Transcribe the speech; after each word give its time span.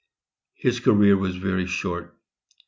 His 0.55 0.79
career 0.79 1.15
was 1.15 1.35
very 1.35 1.67
short. 1.67 2.17